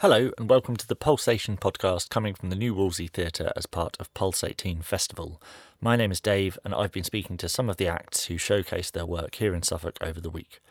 [0.00, 3.98] Hello, and welcome to the Pulsation podcast coming from the New Wolsey Theatre as part
[4.00, 5.42] of Pulse 18 Festival.
[5.78, 8.90] My name is Dave, and I've been speaking to some of the acts who showcase
[8.90, 10.62] their work here in Suffolk over the week.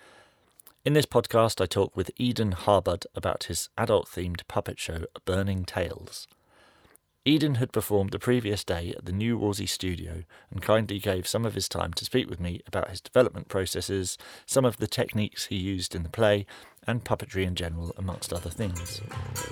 [0.84, 5.64] In this podcast, I talk with Eden Harbud about his adult themed puppet show Burning
[5.64, 6.28] Tales.
[7.24, 11.46] Eden had performed the previous day at the New Wolsey studio and kindly gave some
[11.46, 14.18] of his time to speak with me about his development processes,
[14.48, 16.48] some of the techniques he used in the play,
[16.88, 19.02] and puppetry in general, amongst other things.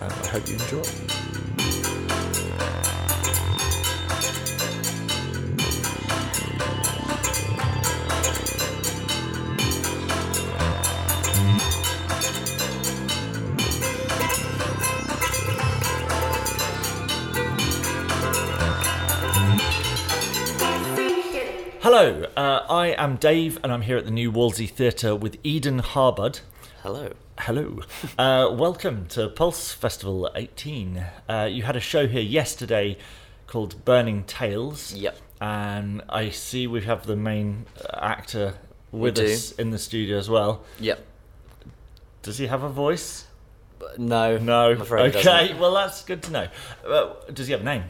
[0.02, 0.84] Um, I hope you enjoy.
[21.90, 25.82] Hello, uh, I am Dave, and I'm here at the New Wolsey Theatre with Eden
[25.82, 26.42] Harbud.
[26.84, 27.12] Hello.
[27.40, 27.80] Hello.
[28.18, 31.06] Uh, welcome to Pulse Festival 18.
[31.28, 32.98] Uh, you had a show here yesterday
[33.48, 34.94] called Burning Tales.
[34.94, 35.18] Yep.
[35.42, 38.56] And I see we have the main actor
[38.92, 40.64] with us in the studio as well.
[40.80, 41.04] Yep.
[42.24, 43.26] Does he have a voice?
[43.98, 44.38] No.
[44.38, 44.72] No.
[44.72, 46.48] I'm afraid he okay, well, that's good to know.
[46.86, 47.84] Uh, does he have a name?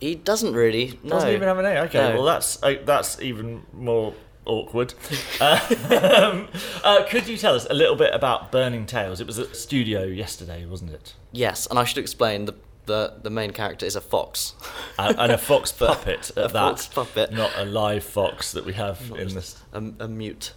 [0.00, 0.98] He doesn't really.
[1.02, 1.10] No.
[1.10, 1.76] Doesn't even have a name.
[1.84, 2.14] Okay, No.
[2.16, 4.12] well, that's uh, that's even more
[4.46, 4.94] awkward.
[5.40, 6.48] um,
[6.84, 9.20] uh, could you tell us a little bit about Burning Tales?
[9.20, 11.14] It was at studio yesterday, wasn't it?
[11.32, 12.54] Yes, and I should explain the
[12.86, 14.52] the, the main character is a fox.
[14.98, 16.52] and, and a fox puppet at a that.
[16.52, 17.32] fox puppet.
[17.32, 19.56] Not a live fox that we have in this.
[19.72, 20.52] a, a mute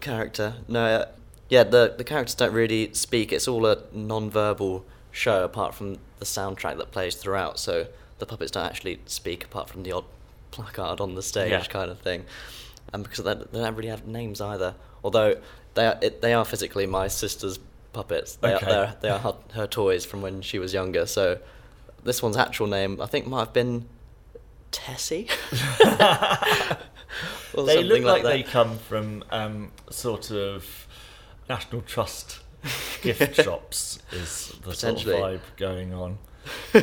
[0.00, 0.54] character.
[0.66, 1.04] No, uh,
[1.48, 3.32] yeah, the the characters don't really speak.
[3.32, 7.58] It's all a non-verbal show, apart from the soundtrack that plays throughout.
[7.60, 7.86] So
[8.18, 10.04] the puppets don't actually speak, apart from the odd
[10.50, 11.62] placard on the stage, Yeah.
[11.64, 12.24] kind of thing.
[12.92, 15.40] And because they, they don't really have names either, although
[15.74, 17.58] they are it, they are physically my sister's
[17.92, 18.36] puppets.
[18.36, 18.72] They Okay.
[18.74, 21.06] are they are, her, her toys from when she was younger.
[21.06, 21.38] So
[22.04, 23.86] this one's actual name, I think, might have been
[24.70, 25.28] Tessie.
[27.56, 28.28] They look like, that.
[28.30, 30.88] they come from um, sort of
[31.48, 32.40] National Trust
[33.00, 36.18] gift shops, is the sort of vibe going on.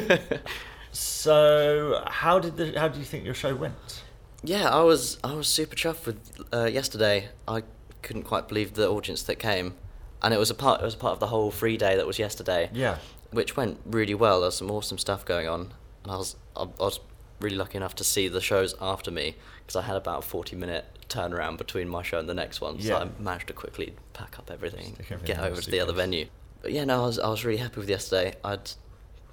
[0.94, 4.04] so, how did the how do you think your show went?
[4.44, 6.20] Yeah, I was I was super chuffed with
[6.54, 7.30] uh, yesterday.
[7.48, 7.64] I
[8.02, 9.76] couldn't quite believe the audience that came,
[10.22, 12.08] and it was a part it was a part of the whole free day that
[12.08, 12.70] was yesterday.
[12.74, 12.98] Yeah.
[13.32, 14.42] which went really well.
[14.42, 17.00] There's some awesome stuff going on, and I was I, I was
[17.40, 20.56] really lucky enough to see the shows after me because I had about a forty
[20.56, 22.78] minute turnaround between my show and the next one.
[22.80, 22.88] yeah.
[22.88, 26.28] So I managed to quickly pack up everything, everything get over to the other venue.
[26.62, 28.34] But yeah, no, I was I was really happy with yesterday.
[28.44, 28.72] I'd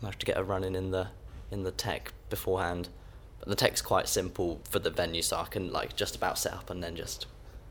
[0.02, 1.08] managed to get a run in in the
[1.50, 2.88] in the tech beforehand.
[3.48, 6.69] The tech's quite simple for the venue, so I can like just about set up
[6.70, 7.26] and then just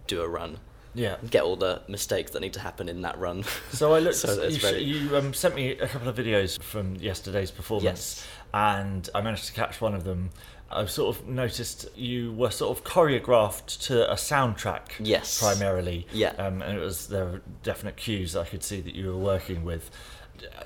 [0.07, 0.57] do a run.
[0.95, 1.17] Yeah.
[1.29, 3.43] Get all the mistakes that need to happen in that run.
[3.71, 4.15] So I looked.
[4.17, 4.83] so you ready.
[4.83, 7.85] you um, sent me a couple of videos from yesterday's performance,
[8.25, 8.27] Yes.
[8.53, 10.31] and I managed to catch one of them.
[10.71, 15.39] I've sort of noticed you were sort of choreographed to a soundtrack, Yes.
[15.39, 16.07] primarily.
[16.11, 16.29] Yeah.
[16.39, 19.63] Um, and it was there were definite cues I could see that you were working
[19.63, 19.91] with.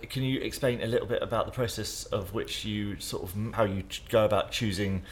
[0.09, 3.63] Can you explain a little bit about the process of which you sort of how
[3.63, 5.03] you go about choosing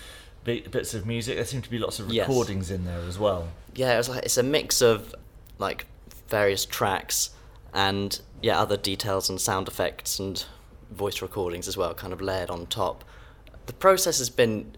[0.43, 1.35] bits of music?
[1.35, 2.27] There seem to be lots of Yes.
[2.27, 3.49] recordings in there as well.
[3.75, 5.13] yeah, it like it's a mix of
[5.57, 5.85] like
[6.27, 7.31] various tracks
[7.73, 10.45] and yeah, other details and sound effects and
[10.91, 13.03] voice recordings as well, kind of layered on top.
[13.67, 14.71] The process has been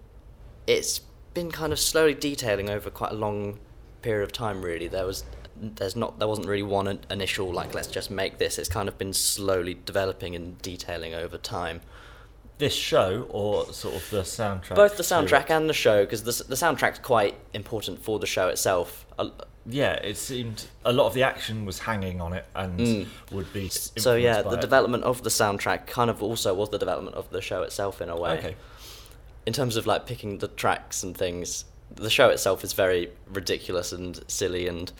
[0.67, 0.99] it's
[1.33, 3.59] been kind of slowly detailing over quite a long
[4.01, 4.87] period of time really.
[4.87, 5.23] There was
[5.61, 8.57] there's not there wasn't really one initial like let's just make this.
[8.57, 11.81] It's kind of been slowly developing and detailing over time.
[12.57, 14.75] This show or sort of the soundtrack?
[14.75, 18.49] Both the soundtrack and the show because the the soundtrack's quite important for the show
[18.49, 19.05] itself.
[19.65, 23.07] Yeah, it seemed a lot of the action was hanging on it and Mm.
[23.31, 23.69] would be.
[23.69, 24.61] So yeah, the it.
[24.61, 28.09] development of the soundtrack kind of also was the development of the show itself in
[28.09, 28.31] a way.
[28.39, 28.55] Okay.
[29.45, 33.91] In terms of like picking the tracks and things, the show itself is very ridiculous
[33.91, 34.91] and silly and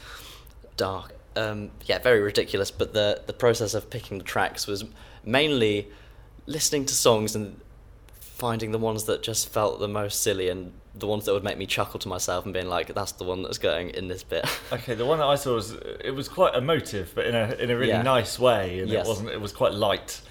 [0.88, 1.10] dark.
[1.36, 2.70] Um, yeah, very ridiculous.
[2.72, 4.84] But the the process of picking the tracks was
[5.24, 5.76] mainly
[6.48, 7.46] listening to songs and
[8.20, 11.58] finding the ones that just felt the most silly and the ones that would make
[11.58, 14.46] me chuckle to myself and being like, "That's the one that's going in this bit."
[14.78, 15.68] Okay, the one that I saw was
[16.10, 18.02] it was quite emotive, but in a in a really Yeah.
[18.18, 19.06] nice way, and Yes.
[19.06, 19.30] it wasn't.
[19.30, 20.22] It was quite light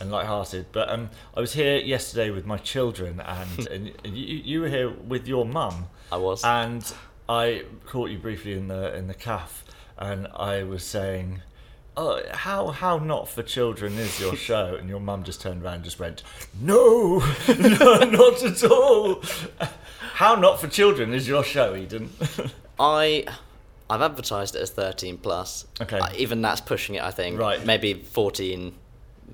[0.00, 0.66] and light-hearted.
[0.72, 4.90] But um, I was here yesterday with my children, and, and you, you were here
[4.90, 5.86] with your mum.
[6.10, 6.42] I was.
[6.44, 6.82] and
[7.28, 9.64] I caught you briefly in the in the caff,
[9.98, 11.42] and I was saying.
[12.00, 14.76] Oh, how how not for children is your show?
[14.76, 16.22] And your mum just turned around and just went,
[16.60, 17.18] no,
[17.48, 19.22] no, not at all.
[20.14, 22.10] How not for children is your show, Eden?
[22.78, 23.24] I
[23.90, 25.66] I've advertised it as 13 plus.
[25.80, 25.98] Okay.
[25.98, 27.38] Uh, even that's pushing it, I think.
[27.38, 27.64] Right.
[27.64, 28.74] Maybe 14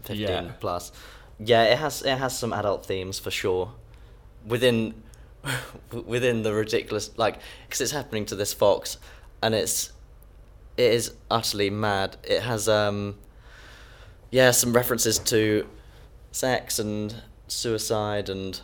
[0.02, 0.52] fifteen Yeah.
[0.60, 0.90] plus.
[1.38, 3.72] Yeah, it has it has some adult themes for sure.
[4.46, 4.94] Within
[5.92, 8.98] within the ridiculous like because it's happening to this fox,
[9.42, 9.92] and it's
[10.76, 12.16] it is utterly mad.
[12.24, 13.16] It has um
[14.30, 15.66] yeah some references to
[16.32, 17.14] sex and
[17.48, 18.60] suicide and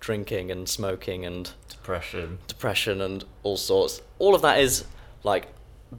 [0.00, 2.38] drinking and smoking and Depression.
[2.46, 4.00] depression and all sorts.
[4.18, 4.84] All of that is
[5.22, 5.48] like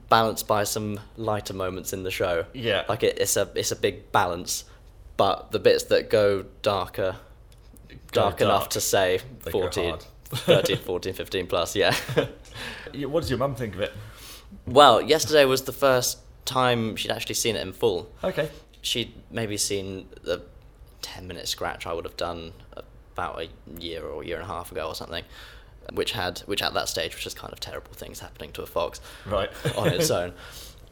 [0.08, 2.44] balanced by some lighter moments in the show.
[2.54, 2.84] Yeah.
[2.88, 4.64] Like it, it's a it's a big balance,
[5.16, 7.16] but the bits that go darker,
[7.88, 9.96] Go dark, enough to say They 14,
[10.30, 11.76] 13, 14, 15 plus.
[11.76, 11.94] Yeah,
[12.94, 13.92] What does your mum think of it?
[14.66, 18.10] Well, yesterday was the first time she'd actually seen it in full.
[18.22, 18.50] Okay.
[18.82, 20.42] She'd maybe seen the
[21.02, 22.52] 10 minute scratch I would have done
[23.12, 23.48] about a
[23.80, 25.24] year or a year and a half ago or something.
[25.92, 28.66] Which had, which at that stage was just kind of terrible things happening to a
[28.66, 29.00] fox.
[29.24, 29.50] Right.
[29.76, 30.32] on its own.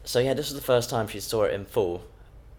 [0.05, 2.03] So yeah, this was the first time she saw it in full,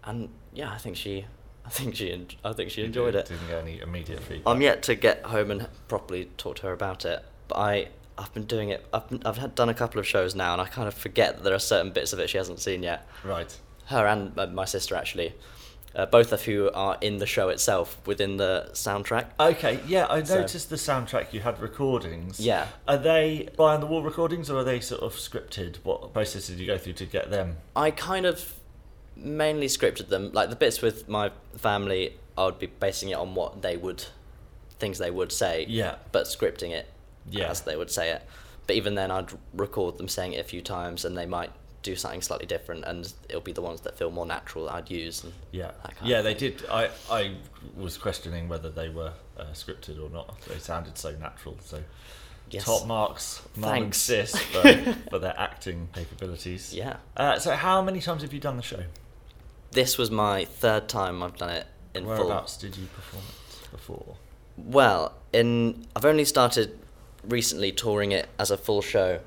[0.03, 1.25] and yeah, I think she,
[1.65, 3.25] I think she, en- I think she enjoyed it.
[3.27, 4.51] Didn't get any immediate feedback.
[4.53, 8.33] I'm yet to get home and properly talk to her about it, but I, I've
[8.33, 8.85] been doing it.
[8.93, 11.35] I've been, I've had done a couple of shows now, and I kind of forget
[11.37, 13.07] that there are certain bits of it she hasn't seen yet.
[13.23, 13.55] Right.
[13.85, 15.33] Her and my- sister actually,
[15.95, 19.27] uh, both of who are in the show itself within the soundtrack.
[19.39, 22.39] Okay, yeah, I So- noticed the soundtrack you had recordings.
[22.39, 22.67] Yeah.
[22.87, 25.77] Are they on the wall recordings or are they sort of scripted?
[25.83, 27.57] What process did you go through to get them?
[27.75, 28.55] I kind of
[29.15, 30.31] mainly scripted them.
[30.33, 34.05] Like the bits with my family, I would be basing it on what they would,
[34.79, 35.65] things they would say.
[35.69, 35.95] Yeah.
[36.11, 36.87] But scripting it
[37.29, 37.49] Yeah.
[37.49, 38.21] as they would say it.
[38.65, 41.51] But even then, I'd record them saying it a few times, and they might
[41.83, 44.91] do something slightly different, and it'll be the ones that feel more natural that I'd
[44.91, 45.23] use.
[45.23, 45.71] And Yeah.
[45.83, 46.65] that kind Yeah, they did.
[46.69, 47.35] I, I
[47.77, 50.39] was questioning whether they were uh, scripted or not.
[50.41, 51.57] They sounded so natural.
[51.63, 51.81] So
[52.49, 52.63] Yes.
[52.65, 53.97] top marks, mum and Thanks.
[53.97, 56.73] sis for, for their acting capabilities.
[56.73, 56.97] Yeah.
[57.15, 58.83] Uh, so how many times have you done the show?
[59.71, 62.13] This was my third time I've done it in full.
[62.15, 64.15] Whereabouts did you perform it before?
[64.57, 66.77] Well, in I've only started
[67.27, 69.19] recently touring it as a full show.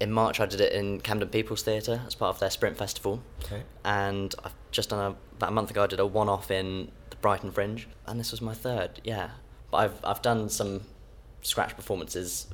[0.00, 3.22] In March, I did it in Camden People's Theatre as part of their Sprint Festival,
[3.44, 3.62] Okay.
[3.84, 5.84] and I've just done a, about a month ago.
[5.84, 9.00] I did a one-off in the Brighton Fringe, and this was my third.
[9.04, 9.30] Yeah,
[9.70, 10.80] but I've I've done some
[11.42, 12.48] scratch performances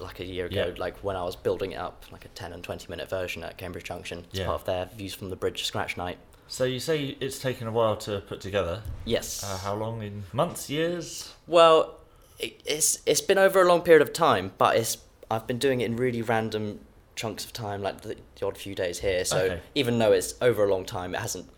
[0.00, 0.74] like a year ago, Yeah.
[0.80, 3.58] like when I was building it up, like a ten and twenty minute version at
[3.58, 4.46] Cambridge Junction as Yeah.
[4.46, 6.18] part of their Views from the Bridge Scratch Night.
[6.48, 8.82] So you say it's taken a while to put together.
[9.04, 9.42] Yes.
[9.42, 10.02] Uh, how long?
[10.02, 11.32] In months, years?
[11.48, 11.98] Well,
[12.38, 14.98] it, it's it's been over a long period of time, but it's
[15.30, 16.80] I've been doing it in really random
[17.16, 19.24] chunks of time, like the, the odd few days here.
[19.24, 19.60] So Okay.
[19.74, 21.48] even though it's over a long time, it hasn't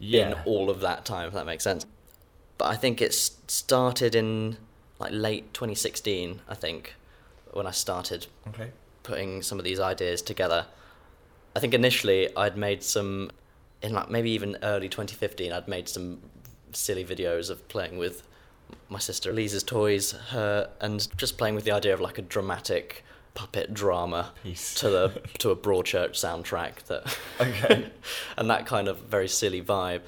[0.00, 1.28] been all of that time.
[1.28, 1.86] If that makes sense.
[2.58, 4.56] But I think it started in
[4.98, 6.40] like late 2016.
[6.48, 6.94] I think
[7.52, 8.70] when I started Okay.
[9.02, 10.66] putting some of these ideas together.
[11.56, 13.30] I think initially I'd made some,
[13.82, 16.22] in like maybe even early 2015, I'd made some
[16.72, 18.22] silly videos of playing with
[18.88, 23.04] my sister Lisa's toys, her, and just playing with the idea of like a dramatic
[23.34, 24.74] puppet drama Piece.
[24.74, 27.90] to the to a Broadchurch soundtrack that Okay.
[28.36, 30.02] and that kind of very silly vibe.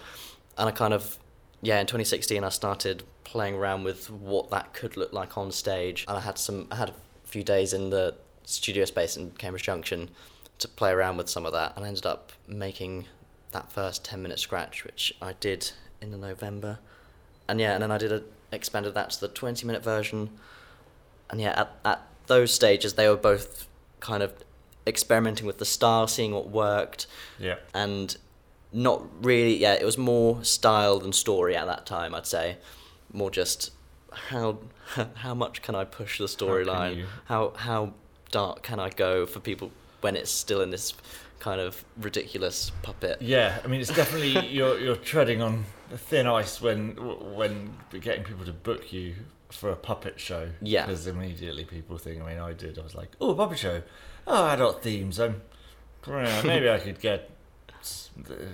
[0.58, 1.19] And I kind of,
[1.62, 6.05] yeah, in 2016 I started playing around with what that could look like on stage.
[6.06, 6.94] And I had some, I had a
[7.25, 8.14] few days in the
[8.44, 10.11] studio space in Cambridge Junction
[10.58, 11.72] to play around with some of that.
[11.76, 13.06] And I ended up making
[13.52, 16.78] that first 10 minute scratch, which I did in the November.
[17.49, 18.22] And yeah, and then I did a,
[18.54, 20.30] expanded that to the 20 minute version.
[21.30, 23.66] And yeah, at, at those stages, they were both
[24.00, 24.32] kind of
[24.87, 27.06] experimenting with the style, seeing what worked.
[27.38, 27.56] Yeah.
[27.73, 28.16] and
[28.76, 32.56] not really yeah it was more style than story at that time i'd say.
[33.12, 33.70] More just
[34.11, 34.58] how
[35.14, 36.96] how much can i push the storyline?
[36.96, 37.92] you- how how
[38.32, 39.70] dark can i go for people
[40.00, 40.92] when it's still in this
[41.38, 43.23] kind of ridiculous puppet?
[43.23, 46.91] Yeah, I mean, it's definitely you're you're treading on thin ice when
[47.35, 49.14] when getting people to book you
[49.50, 50.49] for a puppet show.
[50.61, 50.87] Yeah.
[50.87, 52.23] because immediately people think.
[52.23, 52.79] I mean, I did.
[52.79, 53.83] I was like, oh, a puppet show.
[54.26, 55.21] Oh, adult themes.
[55.21, 55.43] I'm
[56.07, 57.31] maybe I could get.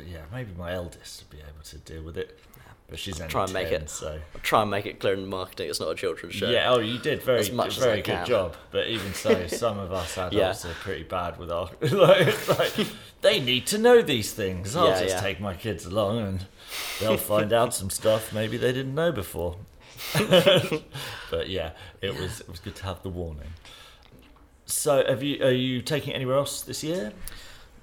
[0.07, 2.39] Yeah, maybe my eldest would be able to deal with it,
[2.91, 5.15] but she's only try and make 10, it- So I'll try and make it clear
[5.15, 7.79] in the marketing it's not a children's show yeah, oh, you did very As much
[7.79, 8.27] very good can.
[8.27, 8.57] job.
[8.71, 10.71] But even so, some of us adults Yeah.
[10.71, 11.71] are pretty bad with our.
[11.81, 12.87] like, like
[13.23, 14.75] they need to know these things.
[14.77, 15.21] I'll Yeah, just yeah.
[15.21, 16.47] take my kids along and
[17.01, 19.57] they'll find out some stuff maybe they didn't know before.
[21.31, 21.71] but yeah,
[22.01, 23.53] it was it was good to have the warning.
[24.67, 27.13] So, have you are you taking it anywhere else this year?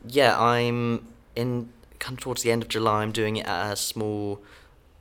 [0.08, 3.02] Yeah, I'm in kind of towards the end of July.
[3.04, 4.42] I'm doing it at a small,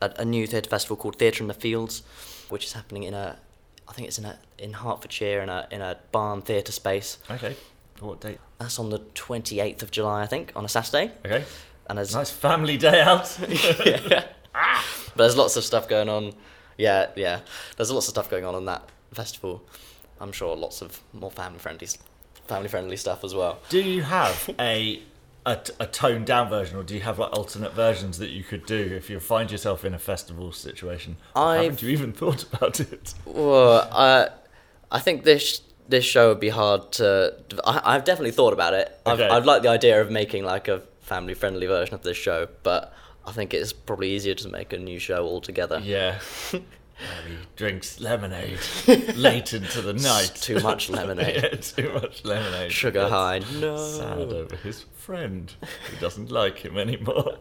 [0.06, 2.02] a, a new theatre festival called Theatre in the Fields,
[2.48, 3.38] which is happening in a,
[3.88, 7.18] I think it's in a in Hertfordshire in a in a barn theatre space.
[7.30, 7.56] Okay.
[8.00, 8.38] What date?
[8.58, 11.12] That's on the 28th of July, I think, on a Saturday.
[11.24, 11.44] Okay.
[11.88, 13.38] And as Nice family day out.
[13.48, 14.24] yeah.
[14.52, 16.32] but there's lots of stuff going on.
[16.76, 17.40] Yeah, yeah.
[17.76, 19.62] There's lots of stuff going on on that festival.
[20.20, 21.88] I'm sure lots of more family friendly,
[22.46, 23.58] family friendly stuff as well.
[23.68, 25.00] Do you have a,
[25.46, 28.66] a a toned down version, or do you have like alternate versions that you could
[28.66, 31.16] do if you find yourself in a festival situation?
[31.34, 33.14] I've- Haven't you even thought about it?
[33.24, 34.26] Well, uh,
[34.90, 37.34] I think this this show would be hard to.
[37.64, 38.98] I, I've definitely thought about it.
[39.06, 39.28] I've, Okay.
[39.32, 42.92] I'd like the idea of making like a family friendly version of this show, but
[43.24, 45.80] I think it's probably easier to make a new show altogether.
[45.82, 46.18] Yeah.
[47.26, 48.58] He drinks lemonade
[49.16, 50.32] late into the night.
[50.34, 51.36] too much lemonade.
[51.42, 52.72] yeah, too much lemonade.
[52.72, 53.40] Sugar high.
[53.60, 53.76] No.
[53.76, 55.52] Sad over his friend
[55.90, 57.36] who doesn't like him anymore.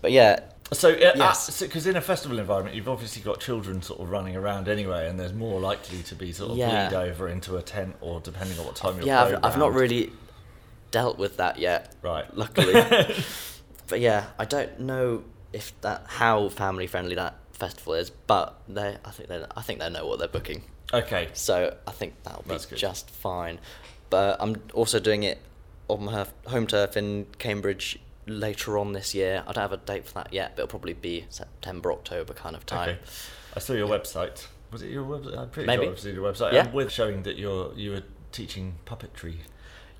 [0.00, 0.40] But yeah,
[0.72, 1.60] So, uh, Yes.
[1.60, 5.18] because in a festival environment, you've obviously got children sort of running around anyway, and
[5.20, 6.88] there's more likely to be sort of Yeah.
[6.88, 9.74] bleed over into a tent, or depending on what time you're yeah, I've, I've not
[9.74, 10.12] really
[10.90, 11.94] dealt with that yet.
[12.02, 12.24] Right.
[12.36, 12.72] Luckily.
[13.88, 18.96] but yeah, I don't know if that how family friendly that festival is, but they
[19.04, 20.62] I think they I think they know what they're booking.
[20.92, 21.28] Okay.
[21.34, 23.60] So I think that'll be just fine.
[24.08, 25.38] But I'm also doing it
[25.88, 29.44] on my home turf in Cambridge later on this year.
[29.46, 32.56] I don't have a date for that yet, but it'll probably be September, October kind
[32.56, 32.90] of time.
[32.90, 32.98] Okay.
[33.54, 34.46] I saw your website.
[34.72, 35.38] Was it your website?
[35.38, 35.84] I'm pretty Maybe.
[35.84, 36.52] sure I've seen your website.
[36.52, 36.64] Yeah.
[36.64, 38.02] And with showing that you're you were
[38.32, 39.36] teaching puppetry.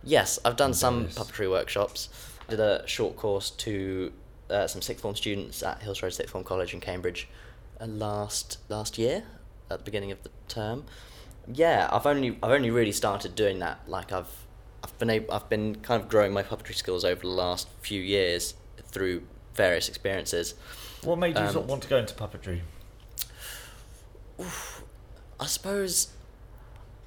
[0.02, 2.08] Yes, I've done some puppetry workshops.
[2.48, 4.12] Did a short course to
[4.50, 7.28] uh, some sixth form students at Hills Road Sixth Form College in Cambridge
[7.80, 9.24] uh, last last year
[9.70, 10.84] at the beginning of the term.
[11.52, 13.80] Yeah, I've only I've only really started doing that.
[13.88, 14.28] Like I've
[14.84, 18.00] I've been able, I've been kind of growing my puppetry skills over the last few
[18.00, 18.54] years
[18.86, 19.22] through
[19.54, 20.54] various experiences.
[21.04, 22.60] What made you Um, sort of want to go into puppetry?
[25.40, 26.08] I suppose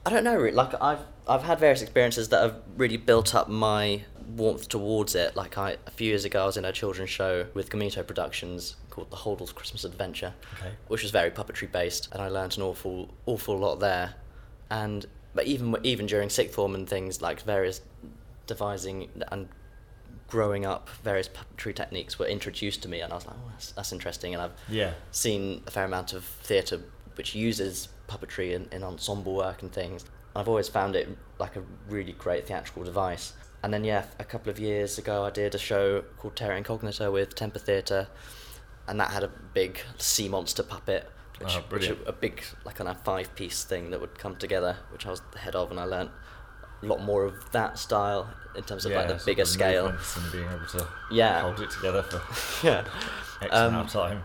[0.06, 0.38] I don't know.
[0.38, 4.02] Like I've I've had various experiences that have really built up my
[4.36, 5.36] warmth towards it.
[5.36, 8.76] Like I a few years ago, I was in a children's show with Gamito Productions
[8.90, 10.72] called The Holdall's Christmas Adventure, Okay.
[10.88, 14.16] which was very puppetry based, and I learned an awful awful lot there.
[14.70, 17.82] And but even even during sixth form and things like various
[18.48, 19.48] devising and
[20.28, 23.72] growing up, various puppetry techniques were introduced to me, and I was like, oh, that's,
[23.72, 24.34] that's interesting.
[24.34, 24.94] And I've Yeah.
[25.12, 26.82] seen a fair amount of theatre
[27.16, 30.04] which uses puppetry in, in ensemble work and things.
[30.36, 31.08] I've always found it
[31.40, 33.34] like a really great theatrical device.
[33.62, 37.10] And then, yeah, a couple of years ago, I did a show called Terra Incognita
[37.12, 38.08] with Temper Theatre,
[38.88, 41.10] and that had a big sea monster puppet,
[41.40, 44.78] which, Oh, which a big like kind of five piece thing that would come together,
[44.92, 46.12] which I was the head of, and I learnt
[46.82, 49.88] a lot more of that style in terms of like the bigger of scale.
[49.88, 51.40] And being able to Yeah.
[51.42, 52.22] hold it together for
[52.68, 52.84] Yeah.
[53.42, 54.24] X Um, amount of time.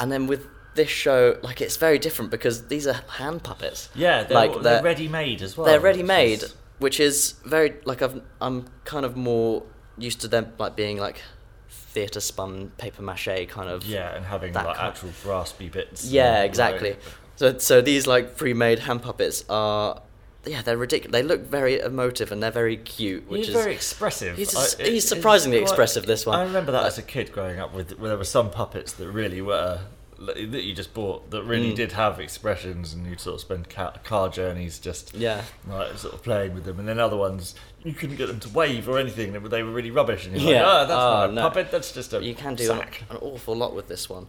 [0.00, 0.46] And then with
[0.78, 3.88] this show, like it's very different because these are hand puppets.
[3.94, 5.66] Yeah, they're, like they're, ready made as well.
[5.66, 9.62] they're ready made, is- which is very like I've, I'm kind of more
[9.98, 11.20] used to them like being like
[11.68, 13.84] theatre spun paper mache kind of.
[13.84, 16.04] Yeah, and having like kind- actual graspy bits.
[16.04, 16.96] Yeah, exactly.
[17.36, 20.02] So so these like pre-made hand puppets are.
[20.46, 21.12] Yeah, they're ridiculous.
[21.12, 24.36] They look very emotive and they're very cute, which he's is very expressive.
[24.38, 26.38] he's I- it- he's surprisingly quite- expressive, this one.
[26.38, 27.98] I remember that Uh, as a kid growing up with.
[27.98, 29.80] Where there were some puppets that really were
[30.20, 31.76] that you just bought that really Mm.
[31.76, 35.42] did have expressions, and you'd sort of spend car, car journeys just yeah.
[35.68, 36.78] like sort of playing with them.
[36.80, 39.90] And then other ones you couldn't get them to wave or anything; they were, really
[39.92, 40.26] rubbish.
[40.26, 40.66] And you're Yeah.
[40.66, 41.42] like, oh, that's Oh, not a no.
[41.42, 41.70] puppet.
[41.70, 44.26] That's just a You can do an, an awful lot with this one.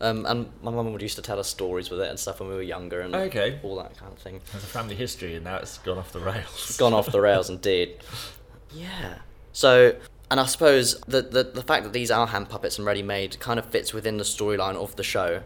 [0.00, 2.48] Um, and my mum would used to tell us stories with it and stuff when
[2.48, 3.58] we were younger and Okay.
[3.64, 4.40] all that kind of thing.
[4.52, 6.76] There's a family history, and now it's gone off the rails.
[6.78, 7.96] gone off the rails indeed.
[8.74, 9.14] Yeah.
[9.52, 9.94] So,
[10.30, 13.38] and I suppose the, the the fact that these are hand puppets and ready made
[13.40, 15.42] kind of fits within the storyline of the show,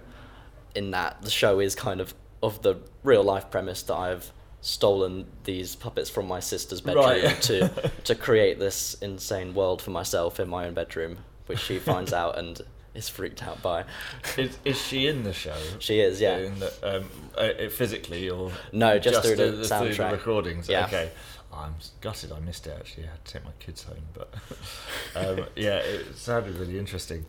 [0.75, 5.27] in that the show is kind of of the real life premise that I've stolen
[5.45, 7.43] these puppets from my sister's bedroom Right.
[7.49, 7.69] to
[8.05, 12.39] to create this insane world for myself in my own bedroom, which she finds out
[12.39, 12.61] and
[12.95, 13.85] is freaked out by.
[14.37, 15.57] Is, is she in the show?
[15.79, 16.37] She is, yeah.
[16.59, 17.09] The, um,
[17.39, 20.11] uh, physically or No, just through the through soundtrack.
[20.11, 20.69] the recordings.
[20.69, 20.85] Yeah.
[20.85, 21.11] Okay.
[21.53, 23.05] I'm gutted I missed it actually.
[23.05, 24.35] I had to take my kids home, but
[25.17, 27.25] um, yeah, it sounded really interesting.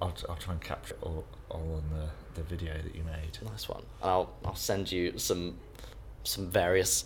[0.00, 3.38] I'll, I'll try and capture it all, all on the, the video that you made.
[3.50, 3.82] Nice one.
[4.02, 5.56] I'll I'll send you some
[6.24, 7.04] some various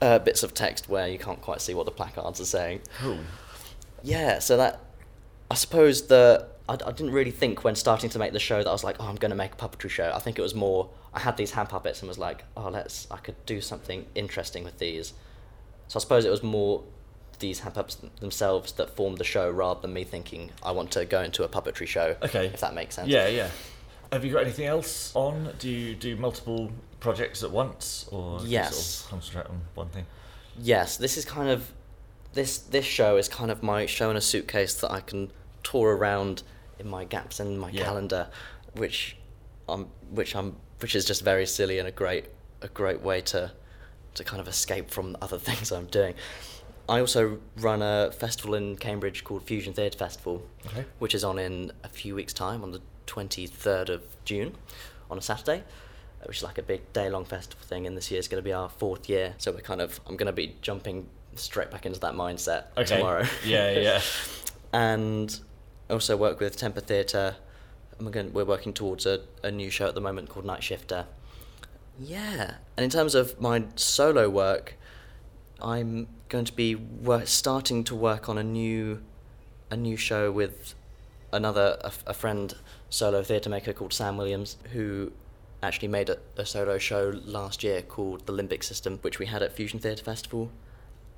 [0.00, 2.80] uh, bits of text where you can't quite see what the placards are saying.
[2.98, 3.18] Cool.
[4.02, 4.80] Yeah, so that
[5.50, 8.68] I suppose the I, I didn't really think when starting to make the show that
[8.68, 10.12] I was like, oh, I'm going to make a puppetry show.
[10.14, 13.06] I think it was more I had these hand puppets and was like, oh, let's
[13.10, 15.12] I could do something interesting with these.
[15.88, 16.82] So I suppose it was more
[17.38, 21.04] these hand puppets themselves that formed the show rather than me thinking I want to
[21.04, 22.16] go into a puppetry show.
[22.22, 22.46] Okay.
[22.46, 23.08] if that makes sense.
[23.08, 23.48] Yeah, yeah.
[24.12, 25.52] Have you got anything else on?
[25.58, 28.74] Do you do multiple projects at once, or do you Yes.
[28.76, 30.06] sort of concentrate on one thing?
[30.58, 31.72] Yes, this is kind of
[32.32, 35.30] this this show is kind of my show in a suitcase that I can
[35.62, 36.42] tour around
[36.78, 37.84] in my gaps in my Yeah.
[37.84, 38.28] calendar,
[38.74, 39.16] which
[39.68, 42.26] I'm which I'm which is just very silly and a great
[42.62, 43.52] a great way to
[44.18, 46.14] to kind of escape from other things I'm doing.
[46.88, 50.84] I also run a festival in Cambridge called Fusion Theatre Festival, Okay.
[50.98, 54.54] which is on in a few weeks' time on the 23rd of June
[55.10, 55.64] on a Saturday,
[56.22, 57.86] uh, which is like a big day long festival thing.
[57.86, 59.34] And this year is going to be our fourth year.
[59.38, 62.96] So we're kind of, I'm going to be jumping straight back into that mindset Okay.
[62.96, 63.24] tomorrow.
[63.44, 64.00] Yeah, yeah.
[64.72, 65.38] and
[65.90, 67.36] I also work with Temper Theatre.
[68.00, 71.06] We're, going, we're working towards a, a new show at the moment called Night Shifter.
[71.98, 72.54] Yeah.
[72.76, 74.76] And in terms of my solo work,
[75.60, 76.76] I'm going to be
[77.24, 79.02] starting to work on a new
[79.70, 80.74] a new show with
[81.32, 82.54] another a friend
[82.88, 85.12] solo theatre maker called Sam Williams who
[85.62, 89.42] actually made a, a solo show last year called The Limbic System which we had
[89.42, 90.50] at Fusion Theatre Festival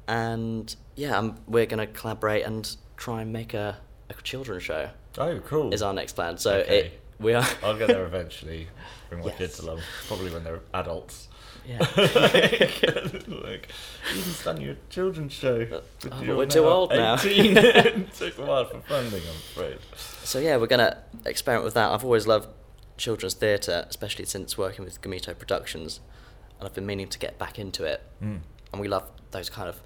[0.09, 4.91] and yeah um, we're going to collaborate and try and make a, a children's show
[5.19, 5.73] Oh, cool.
[5.73, 6.79] is our next plan so Okay.
[6.87, 8.69] it we are I'll get there eventually.
[9.09, 9.39] Bring my Yes.
[9.39, 11.29] kids along, probably when they're adults.
[11.67, 12.83] yeah like,
[13.29, 13.69] like,
[14.11, 15.67] Eden's done your children's show.
[15.67, 17.15] but oh, we're too old now.
[17.15, 17.57] 18.
[17.57, 19.79] it took a while for funding, I'm afraid.
[20.25, 20.97] So yeah, we're gonna
[21.27, 21.91] experiment with that.
[21.93, 22.49] I've always loved
[22.97, 26.01] children's theatre, especially since working with Gamito Productions,
[26.59, 28.03] and I've been meaning to get back into it.
[28.23, 28.41] Mm.
[28.73, 29.81] And we love those kind of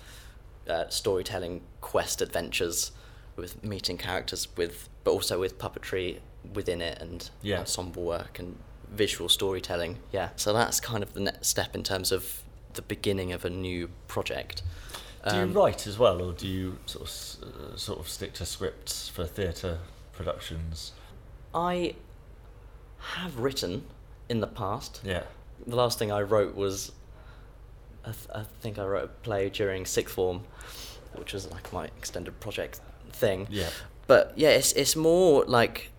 [0.69, 2.93] uh, storytelling quest adventures
[3.37, 6.19] with meeting characters with, but also with puppetry
[6.53, 7.61] within it and Yeah.
[7.61, 8.59] ensemble work and
[8.91, 9.99] visual storytelling.
[10.13, 10.31] Yeah.
[10.37, 12.43] So that's kind of the next step in terms of
[12.75, 14.63] the beginning of a new project.
[15.29, 18.35] Do you Um, write as well, or do you sort of uh, sort of stick
[18.35, 19.79] to scripts for theatre
[20.13, 20.93] productions?
[21.55, 21.95] I
[22.99, 23.87] have written
[24.29, 25.01] in the past.
[25.05, 25.23] Yeah.
[25.67, 26.93] The last thing I wrote was,
[28.05, 30.45] I, th- I think I wrote a play during sixth form,
[31.15, 33.47] which was like my extended project thing.
[33.51, 33.71] Yeah.
[34.07, 35.91] But yeah, it's it's more like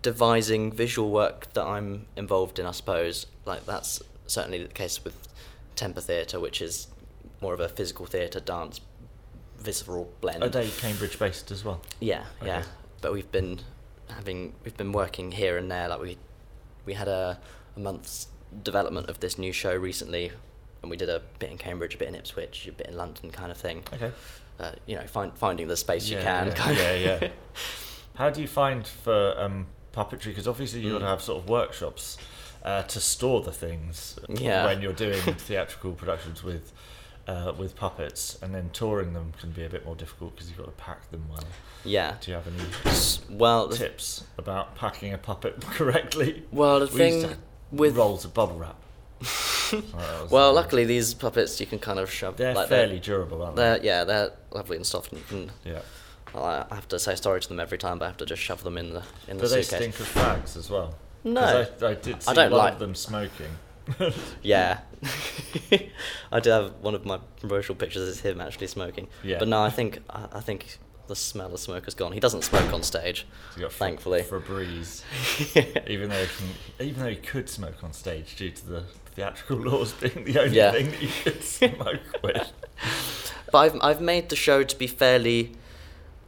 [0.00, 2.66] devising visual work that I'm involved in.
[2.66, 5.28] I suppose like that's certainly the case with
[5.76, 6.88] Temper Theatre, which is
[7.40, 8.80] more of a physical theatre dance
[9.58, 10.42] visceral blend.
[10.42, 11.80] Are they Cambridge based as well?
[12.00, 12.62] Yeah, yeah.
[13.00, 13.60] But we've been
[14.08, 15.88] having we've been working here and there.
[15.88, 16.18] Like we
[16.84, 17.38] we had a,
[17.76, 18.28] a month's
[18.62, 20.32] development of this new show recently,
[20.82, 23.30] and we did a bit in Cambridge, a bit in Ipswich, a bit in London,
[23.30, 23.82] kind of thing.
[23.92, 24.12] Okay.
[24.60, 26.48] Uh, you know, find, finding the space you can.
[26.48, 27.22] yeah, kind yeah, of.
[27.22, 27.28] yeah.
[28.14, 30.26] How do you find for um, puppetry?
[30.26, 31.08] Because obviously you got to Mm.
[31.08, 32.18] have sort of workshops
[32.64, 34.64] uh, to store the things Yeah.
[34.66, 36.72] when you're doing theatrical productions with
[37.28, 40.58] uh, with puppets, and then touring them can be a bit more difficult because you've
[40.58, 41.44] got to pack them well.
[41.84, 42.16] yeah.
[42.20, 46.42] Do you have any Well, tips about packing a puppet correctly?
[46.50, 47.36] well, the We thing
[47.70, 48.76] with rolls of bubble wrap.
[49.72, 52.36] Oh, well, luckily these puppets you can kind of shove.
[52.36, 53.86] they're like fairly durable, aren't They're, they?
[53.86, 55.50] yeah, they're lovely and soft, and you can.
[55.64, 55.80] Yeah.
[56.34, 58.42] Well, I have to say sorry to them every time, but I have to just
[58.42, 59.94] shove them in the in the Do they suitcase.
[59.94, 60.94] stink of fags as well?
[61.24, 61.40] No.
[61.80, 63.50] I, I did see I don't one like- of them smoking.
[64.42, 64.78] Yeah.
[66.32, 69.08] I do have one of my promotional pictures is him actually smoking.
[69.22, 69.38] Yeah.
[69.38, 72.12] But no, I think I, I think the smell of smoke has gone.
[72.12, 74.22] He doesn't smoke on stage, You got thankfully.
[74.22, 75.02] Febreze.
[75.90, 79.56] even though he can, even though he could smoke on stage due to the theatrical
[79.58, 80.70] laws being the only Yeah.
[80.72, 82.52] thing that you could smoke with.
[83.50, 85.52] But I've I've made the show to be fairly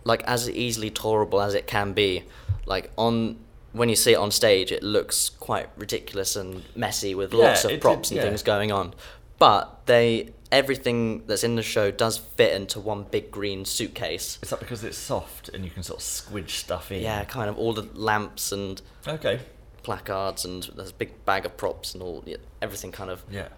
[0.04, 2.24] like as easily tolerable as it can be.
[2.66, 3.38] Like on
[3.72, 7.64] when you see it on stage, it looks quite ridiculous and messy with Yeah, lots
[7.64, 8.22] of did- props and yeah.
[8.24, 8.94] things going on.
[9.38, 14.38] But they everything that's in the show does fit into one big green suitcase.
[14.40, 17.02] Is that because it's soft and you can sort of squidge stuff in?
[17.02, 19.40] Yeah, kind of all the lamps and Okay.
[19.82, 22.24] placards and there's a big bag of props and all
[22.62, 23.48] everything kind of Yeah.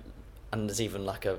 [0.52, 1.34] and there's even like a,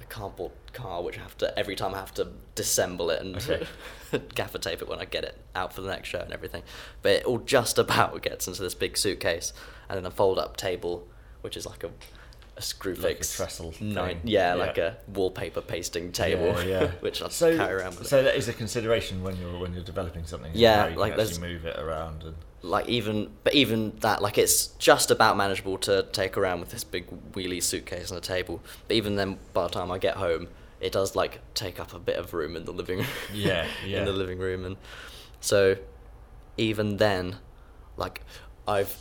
[0.00, 3.36] a cardboard car which I have to every time I have to disassemble it and
[3.36, 3.66] Okay.
[4.34, 6.62] gaffer tape it when I get it out for the next show and everything.
[7.02, 9.52] But it all just about gets into this big suitcase
[9.88, 11.06] and then a fold up table
[11.40, 11.90] which is like a
[12.58, 14.64] a screw Like a fix trestle nine yeah, Yeah.
[14.64, 16.86] like a wallpaper pasting table Yeah, yeah.
[17.00, 19.84] which I so, carry around with so that is a consideration when you're when you're
[19.84, 20.52] developing something.
[20.54, 24.22] Yeah, you like can there's- actually move it around and like even but even that
[24.22, 28.22] like it's just about manageable to take around with this big wheelie suitcase and a
[28.22, 30.48] table but even then by the time i get home
[30.80, 34.00] it does like take up a bit of room in the living room Yeah, yeah.
[34.00, 34.76] in the living room and
[35.40, 35.76] so
[36.56, 37.36] even then
[37.96, 38.20] like
[38.68, 38.96] i've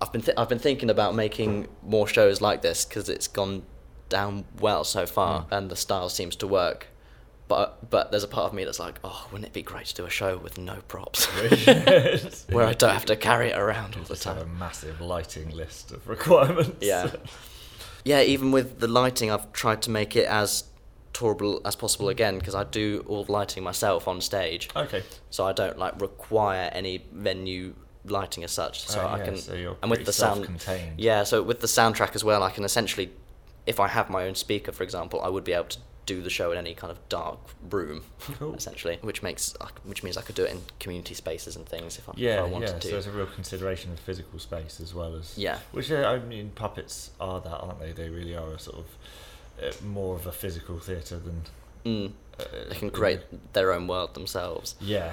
[0.00, 3.62] i've been th- i've been thinking about making more shows like this because it's gone
[4.08, 5.52] down well so far Mm.
[5.52, 6.88] and the style seems to work
[7.48, 9.94] but but there's a part of me that's like oh wouldn't it be great to
[9.94, 11.26] do a show with no props
[12.50, 15.50] where I don't have to carry it around all the just have a massive lighting
[15.50, 16.78] list of requirements.
[16.80, 17.10] Yeah.
[18.04, 20.64] Yeah, even with the lighting, I've tried to make it as
[21.20, 24.70] tourable as possible again because I do all the lighting myself on stage.
[24.74, 25.02] Okay.
[25.28, 27.74] So I don't like require any venue
[28.06, 28.86] lighting as such.
[28.88, 30.48] So Oh, I can so you're and with the sound.
[30.96, 33.10] Yeah, so with the soundtrack as well, I can essentially
[33.66, 36.30] if I have my own speaker, for example, I would be able to do the
[36.30, 37.38] show in any kind of dark
[37.70, 38.02] room,
[38.38, 38.54] Cool.
[38.54, 39.54] essentially, which makes
[39.84, 42.20] which means I could do it in community spaces and things if I, if I
[42.22, 42.78] Yeah, wanted yeah.
[42.78, 42.86] to.
[42.86, 45.58] So there's a real consideration of physical space as well as Yeah.
[45.72, 47.92] Which uh, I mean, puppets are that, aren't they?
[47.92, 48.88] They really are a sort of uh,
[49.84, 51.42] more of a physical theatre than.
[51.84, 53.20] Mm, Uh, they can uh, create
[53.52, 55.12] their own world themselves Yeah.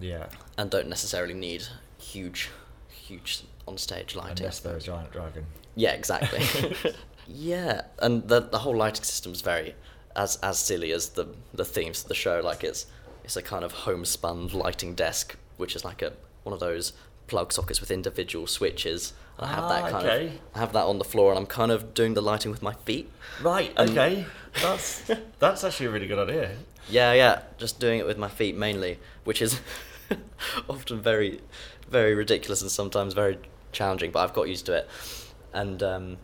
[0.00, 0.26] Yeah.
[0.58, 1.62] and don't necessarily need
[1.98, 2.50] huge,
[2.88, 4.38] huge on-stage lighting.
[4.46, 5.46] Unless they're a giant dragon.
[5.76, 6.40] Yeah, exactly.
[7.26, 9.74] yeah, and the the whole lighting system is very
[10.16, 12.40] as as silly as the the themes of the show.
[12.40, 12.86] Like it's
[13.24, 16.12] it's a kind of homespun lighting desk, which is like a
[16.44, 16.92] one of those
[17.26, 19.12] plug sockets with individual switches.
[19.38, 20.26] I have Ah, that kind okay.
[20.26, 22.62] of I have that on the floor, and I'm kind of doing the lighting with
[22.62, 23.10] my feet.
[23.42, 23.72] Right.
[23.76, 24.24] Um, Okay.
[24.62, 26.56] that's that's actually a really good idea.
[26.88, 29.60] Yeah, yeah, just doing it with my feet mainly, which is
[30.68, 31.40] often very,
[31.88, 33.38] very ridiculous and sometimes very
[33.72, 34.10] challenging.
[34.10, 34.88] But I've got used to it,
[35.52, 36.16] and um,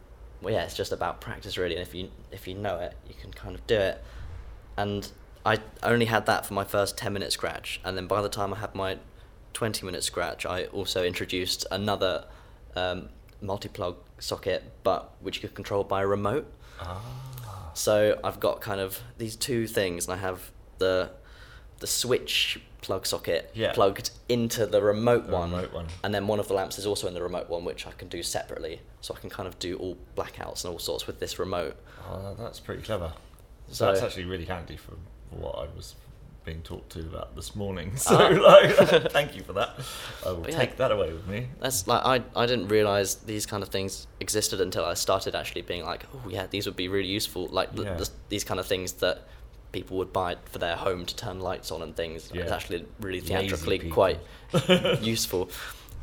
[0.43, 1.75] well, yeah, it's just about practice really.
[1.75, 4.05] And if you if you know it, you can kind of do it.
[4.77, 5.11] And
[5.45, 8.55] I only had that for my first ten minute scratch, and then by the time
[8.55, 8.99] I had my
[9.53, 12.27] twenty minute scratch, I also introduced another
[12.77, 13.09] um,
[13.41, 16.47] multi plug socket, but which you could control by a remote.
[16.81, 17.01] Ah.
[17.75, 21.11] So I've got kind of these two things, and I have the
[21.79, 23.73] the switch plug socket Yeah.
[23.73, 25.87] plugged into the remote The one, remote one.
[26.05, 28.09] and then one of the lamps is also in the remote one, which I can
[28.09, 28.81] do separately.
[29.01, 31.77] So I can kind of do all blackouts and all sorts with this remote.
[32.07, 33.13] Oh, that's pretty clever.
[33.69, 34.93] So So- that's actually really handy for
[35.31, 35.95] what I was
[36.45, 37.93] being talked to about this morning.
[37.97, 38.75] So, like,
[39.13, 39.79] thank you for that.
[40.27, 40.57] I will yeah.
[40.59, 41.49] take that away with me.
[41.61, 45.63] That's like I I didn't realize these kind of things existed until I started actually
[45.63, 47.47] being like, oh yeah, these would be really useful.
[47.49, 48.03] Like Yeah.
[48.29, 49.27] these kind of things that
[49.73, 52.31] people would buy for their home to turn lights on and things.
[52.33, 52.43] Yeah.
[52.43, 54.19] It's actually really theatrically quite
[55.01, 55.51] useful.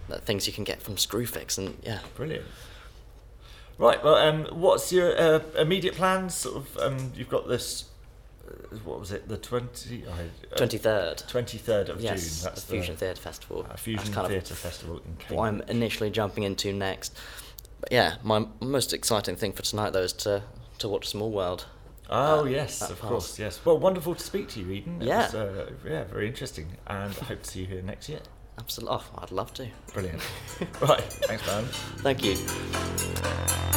[0.10, 2.00] That things you can get from Screwfix and yeah.
[2.16, 2.46] Brilliant.
[3.78, 4.04] Right.
[4.04, 6.34] Well, um, what's your uh, immediate plans?
[6.34, 6.78] Sort of.
[6.78, 7.86] Um, you've got this.
[8.48, 9.28] Uh, what was it?
[9.28, 10.04] The twenty.
[10.56, 11.24] Twenty third.
[11.28, 12.44] Twenty third of Yes, June.
[12.46, 13.68] That's the Fusion the Theatre Festival.
[13.70, 15.32] uh, Fusion That's kind Theatre of Festival in Cambridge.
[15.38, 17.18] what I'm initially jumping into next.
[17.82, 20.44] But yeah, my most exciting thing for tonight though is to
[20.80, 21.66] to watch Small World.
[22.10, 23.10] Oh uh, yes, of pass.
[23.10, 23.60] course, yes.
[23.66, 25.02] Well, wonderful to speak to you, Eden.
[25.02, 25.26] It Yeah.
[25.26, 28.20] was, uh, yeah, very interesting, and I hope to see you here next year.
[28.58, 29.68] Absolutely, oh, I'd love to.
[29.94, 30.22] Brilliant.
[30.82, 31.66] right, thanks, man.
[31.98, 33.77] Thank you.